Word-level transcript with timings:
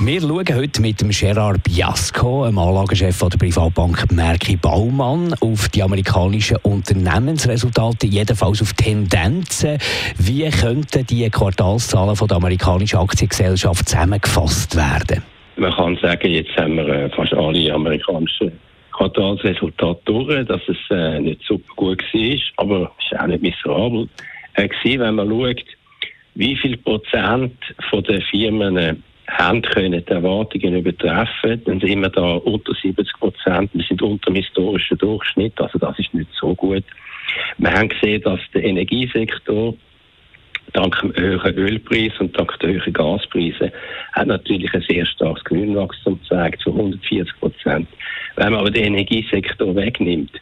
wir 0.00 0.20
schauen 0.20 0.44
heute 0.54 0.80
mit 0.80 1.00
dem 1.00 1.10
Gerard 1.10 1.62
Biasco, 1.64 2.46
dem 2.46 2.58
Anlagechef 2.58 3.18
der 3.18 3.36
Privatbank 3.36 4.12
Merki 4.12 4.56
Baumann, 4.56 5.34
auf 5.40 5.68
die 5.70 5.82
amerikanischen 5.82 6.56
Unternehmensresultate, 6.58 8.06
jedenfalls 8.06 8.62
auf 8.62 8.72
Tendenzen. 8.74 9.78
Wie 10.18 10.48
könnten 10.50 11.04
die 11.04 11.28
Quartalszahlen 11.28 12.14
von 12.14 12.28
der 12.28 12.36
amerikanischen 12.36 12.98
Aktiengesellschaft 12.98 13.88
zusammengefasst 13.88 14.76
werden? 14.76 15.24
Man 15.56 15.72
kann 15.72 15.96
sagen, 15.96 16.30
jetzt 16.30 16.56
haben 16.56 16.76
wir 16.76 16.88
äh, 16.88 17.10
fast 17.10 17.34
alle 17.34 17.72
amerikanischen 17.72 18.52
Quartalsresultate 18.92 20.00
durch, 20.04 20.46
dass 20.46 20.62
es 20.68 20.76
äh, 20.90 21.18
nicht 21.18 21.42
super 21.42 21.74
gut 21.74 22.02
war, 22.12 22.38
aber 22.64 22.92
es 22.98 23.06
ist 23.10 23.20
auch 23.20 23.26
nicht 23.26 23.42
miserabel 23.42 24.08
äh, 24.54 24.68
wenn 24.84 25.14
man 25.16 25.28
schaut, 25.28 25.64
wie 26.36 26.56
viel 26.56 26.76
Prozent 26.76 27.54
von 27.90 28.04
den 28.04 28.22
Firmen 28.22 29.02
haben 29.38 29.62
können 29.62 30.04
die 30.04 30.12
Erwartungen 30.12 30.76
übertreffen, 30.76 31.62
dann 31.64 31.80
sind 31.80 32.00
wir 32.00 32.08
da 32.08 32.34
unter 32.36 32.74
70 32.74 33.12
Prozent. 33.20 33.70
Wir 33.72 33.84
sind 33.84 34.02
unter 34.02 34.30
dem 34.30 34.36
historischen 34.36 34.98
Durchschnitt, 34.98 35.60
also 35.60 35.78
das 35.78 35.98
ist 35.98 36.12
nicht 36.12 36.30
so 36.38 36.54
gut. 36.54 36.84
Wir 37.58 37.72
haben 37.72 37.88
gesehen, 37.88 38.22
dass 38.22 38.40
der 38.52 38.64
Energiesektor 38.64 39.74
dank 40.72 41.00
dem 41.00 41.14
höheren 41.14 41.54
Ölpreis 41.54 42.12
und 42.18 42.36
dank 42.38 42.58
der 42.60 42.70
höheren 42.70 42.92
Gaspreise 42.92 43.72
hat 44.12 44.26
natürlich 44.26 44.72
ein 44.74 44.84
sehr 44.88 45.06
starkes 45.06 45.44
Gewinnwachstum 45.44 46.20
gezeigt, 46.20 46.60
zu 46.62 46.70
140 46.70 47.32
Prozent. 47.38 47.88
Wenn 48.36 48.52
man 48.52 48.60
aber 48.60 48.70
den 48.70 48.84
Energiesektor 48.84 49.74
wegnimmt, 49.74 50.32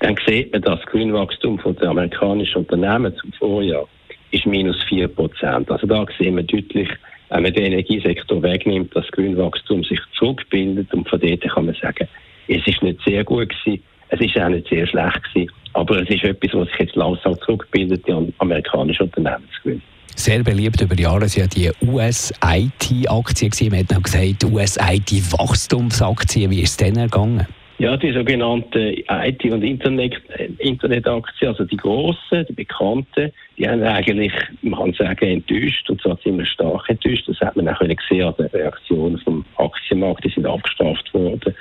dann 0.00 0.16
sieht 0.26 0.52
man, 0.52 0.62
dass 0.62 0.80
das 0.80 0.90
Gewinnwachstum 0.90 1.60
den 1.64 1.88
amerikanischen 1.88 2.58
Unternehmen 2.58 3.14
zum 3.16 3.32
Vorjahr 3.34 3.86
ist 4.32 4.46
minus 4.46 4.82
4 4.84 5.08
Prozent. 5.08 5.70
Also 5.70 5.86
da 5.86 6.04
sehen 6.18 6.36
wir 6.36 6.42
deutlich, 6.42 6.88
wenn 7.30 7.44
man 7.44 7.54
den 7.54 7.66
Energiesektor 7.66 8.42
wegnimmt, 8.42 8.90
das 8.94 9.06
Gewinnwachstum 9.12 9.84
sich 9.84 10.00
zurückbildet 10.18 10.92
und 10.92 11.08
von 11.08 11.20
dort 11.20 11.48
kann 11.48 11.66
man 11.66 11.76
sagen, 11.80 12.08
es 12.48 12.66
ist 12.66 12.82
nicht 12.82 12.98
sehr 13.06 13.22
gut 13.24 13.48
gewesen, 13.48 13.80
es 14.08 14.20
ist 14.20 14.36
auch 14.38 14.48
nicht 14.48 14.68
sehr 14.68 14.84
schlecht 14.86 15.22
gewesen, 15.32 15.52
aber 15.72 16.02
es 16.02 16.10
ist 16.10 16.24
etwas, 16.24 16.52
was 16.52 16.68
sich 16.68 16.80
jetzt 16.80 16.96
langsam 16.96 17.38
zurückbildet, 17.40 18.06
die 18.06 18.12
amerikanischen 18.38 19.04
Unternehmensgewinne. 19.04 19.80
Sehr 20.16 20.42
beliebt 20.42 20.80
über 20.80 20.96
Jahre 20.96 21.28
sind 21.28 21.56
ja 21.56 21.70
die 21.70 21.86
US-IT-Aktien. 21.86 23.70
Man 23.70 23.80
hat 23.80 23.96
auch 23.96 24.02
gesagt, 24.02 24.44
US-IT-Wachstumsaktien. 24.44 26.50
Wie 26.50 26.62
ist 26.62 26.72
es 26.72 26.76
denn 26.76 26.96
ergangen? 26.96 27.46
Ja, 27.80 27.96
die 27.96 28.12
sogenannten 28.12 28.94
IT- 29.08 29.44
und 29.50 29.62
Internet, 29.62 30.20
Internetaktien, 30.58 31.48
also 31.48 31.64
die 31.64 31.78
grossen, 31.78 32.44
die 32.46 32.52
bekannten, 32.52 33.32
die 33.56 33.66
haben 33.66 33.82
eigentlich, 33.82 34.34
man 34.60 34.80
kann 34.80 34.92
sagen, 34.92 35.26
enttäuscht, 35.26 35.88
und 35.88 35.98
zwar 36.02 36.20
ziemlich 36.20 36.46
stark 36.50 36.90
enttäuscht. 36.90 37.26
Das 37.26 37.40
hat 37.40 37.56
man 37.56 37.70
auch 37.70 37.78
gesehen 37.78 38.26
an 38.26 38.34
der 38.38 38.52
Reaktion 38.52 39.16
vom 39.20 39.46
Aktienmarkt, 39.56 40.22
die 40.22 40.28
sind 40.28 40.44
abgestraft 40.44 41.14
worden. 41.14 41.54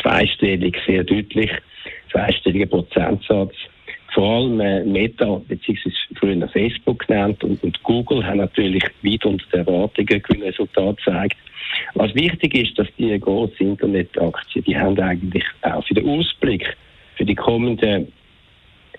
Zweistellig, 0.00 0.78
sehr 0.86 1.02
deutlich, 1.02 1.50
zweistelliger 2.12 2.66
Prozentsatz. 2.66 3.56
Vor 4.18 4.34
allem 4.34 4.58
äh, 4.58 4.82
Meta, 4.82 5.40
beziehungsweise 5.46 5.94
früher 6.18 6.48
Facebook 6.48 7.06
genannt, 7.06 7.44
und, 7.44 7.62
und 7.62 7.80
Google 7.84 8.26
haben 8.26 8.38
natürlich 8.38 8.82
weit 9.04 9.24
unter 9.24 9.46
den 9.52 9.60
Erwartungen 9.60 10.22
Gewinnresultate 10.22 10.96
gezeigt. 10.96 11.36
Was 11.94 12.12
wichtig 12.16 12.52
ist, 12.56 12.76
dass 12.76 12.88
die 12.98 13.16
großen 13.16 13.64
Internetaktien, 13.64 14.64
die 14.64 14.76
haben 14.76 14.98
eigentlich 14.98 15.44
auch 15.62 15.86
für 15.86 15.94
den 15.94 16.08
Ausblick 16.08 16.76
für 17.16 17.24
die 17.24 17.36
kommenden 17.36 18.12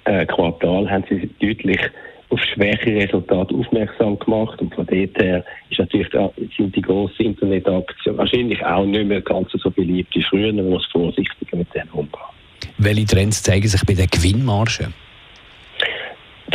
äh, 0.05 0.25
Quartal 0.25 0.89
haben 0.89 1.03
sie 1.09 1.29
deutlich 1.41 1.81
auf 2.29 2.39
schwächere 2.53 3.01
Resultate 3.01 3.53
aufmerksam 3.55 4.17
gemacht 4.19 4.61
und 4.61 4.73
von 4.73 4.85
dort 4.85 5.17
her 5.17 5.43
ist 5.69 5.79
natürlich 5.79 6.07
sind 6.55 6.73
die 6.73 6.81
grossen 6.81 7.25
Internetaktien 7.25 8.17
wahrscheinlich 8.17 8.65
auch 8.65 8.85
nicht 8.85 9.05
mehr 9.05 9.19
ganz 9.19 9.51
so 9.51 9.69
beliebt 9.69 10.15
wie 10.15 10.23
früher, 10.23 10.53
man 10.53 10.69
muss 10.69 10.85
vorsichtiger 10.85 11.57
mit 11.57 11.75
denen 11.75 11.89
umgehen. 11.89 12.21
Welche 12.77 13.05
Trends 13.05 13.43
zeigen 13.43 13.67
sich 13.67 13.83
bei 13.83 13.95
den 13.95 14.07
Gewinnmargen? 14.07 14.93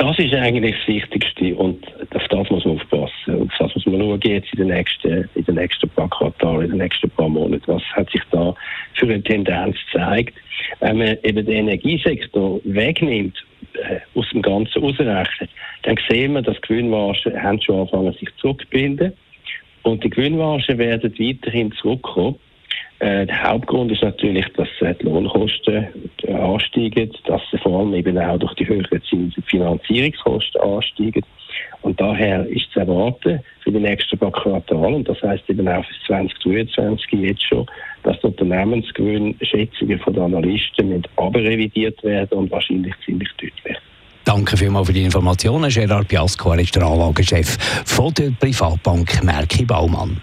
Das 0.05 0.19
ist 0.19 0.35
eigentlich 0.35 0.77
das 0.77 0.87
Wichtigste 0.87 1.55
und 1.55 1.83
auf 2.15 2.29
das 2.29 2.51
muss 2.51 2.63
man 2.67 2.77
aufpassen. 2.77 3.41
Auf 3.41 3.49
das 3.59 3.75
muss 3.75 3.87
man 3.87 4.01
schauen 4.01 4.21
jetzt 4.23 4.53
in 4.53 4.59
den 4.59 4.69
nächsten, 4.69 5.31
in 5.35 5.45
den 5.47 5.55
nächsten 5.55 5.89
paar 5.89 6.11
Quartalen, 6.11 6.65
in 6.65 6.71
den 6.73 6.79
nächsten 6.81 7.09
paar 7.09 7.31
Monaten. 7.31 7.63
Was 7.67 7.83
hat 7.95 8.11
sich 8.11 8.21
da 8.31 8.55
für 8.93 9.07
eine 9.07 9.23
Tendenz 9.23 9.79
gezeigt? 9.91 10.35
Wenn 10.81 10.99
man 10.99 11.17
eben 11.23 11.47
den 11.47 11.69
Energiesektor 11.69 12.61
wegnimmt, 12.65 13.47
äh, 13.73 14.01
aus 14.15 14.29
dem 14.29 14.43
Ganzen 14.43 14.83
ausrechnet, 14.83 15.49
dann 15.85 15.97
sehen 16.07 16.35
wir, 16.35 16.43
dass 16.43 16.61
Gewinnmargen 16.61 17.43
haben 17.43 17.63
schon 17.63 17.81
anfangen 17.81 18.13
sich 18.13 18.29
zurückzubilden 18.37 19.15
und 19.85 20.05
die 20.05 20.11
Gewinnmargen 20.11 20.77
werden 20.77 21.15
weiterhin 21.19 21.73
zurückkommen. 21.73 22.37
Äh, 23.05 23.27
der 23.27 23.43
Hauptgrund 23.43 23.93
ist 23.93 24.03
natürlich, 24.03 24.47
dass 24.57 24.69
äh, 24.81 24.95
die 24.95 25.05
Lohnkosten 25.05 25.89
äh, 26.23 26.33
ansteigen, 26.33 27.13
dass 27.27 27.43
sie 27.51 27.59
vor 27.59 27.81
allem 27.81 27.93
eben 27.93 28.17
auch 28.17 28.39
durch 28.39 28.55
die 28.55 28.67
höheren 28.67 29.03
Zinsen 29.03 29.43
Finanzierungskosten 29.43 30.59
ansteigen. 30.63 31.23
Und 31.83 32.01
daher 32.01 32.47
ist 32.47 32.71
zu 32.73 32.81
erwarten 32.81 33.41
für 33.63 33.73
die 33.73 33.79
nächsten 33.79 34.17
paar 34.17 34.33
Quartale, 34.33 34.97
und 34.97 35.07
das 35.07 35.21
heißt 35.21 35.45
eben 35.51 35.69
auch 35.69 35.85
für 35.85 36.07
2023 36.07 37.13
jetzt 37.21 37.47
schon, 37.47 37.67
dass 38.05 38.19
die 38.21 38.29
Unternehmensgewinnschätzungen 38.29 39.99
von 39.99 40.15
den 40.15 40.23
Analysten 40.23 40.89
mit 40.89 41.07
revidiert 41.19 42.03
werden 42.05 42.39
und 42.39 42.51
wahrscheinlich 42.51 42.95
ziemlich 43.05 43.29
deutlich. 43.33 43.77
Danke 44.25 44.57
vielmals 44.57 44.87
für 44.87 44.95
die 44.95 45.05
Informationen. 45.05 45.69
Gerard 45.69 46.09
Piasco, 46.09 46.53
er 46.53 46.61
ist 46.61 46.75
der 46.75 46.85
Anlagechef 46.85 47.59
von 47.85 48.15
der 48.15 48.31
Privatbank 48.41 49.23
Merki 49.23 49.67
Baumann. 49.67 50.23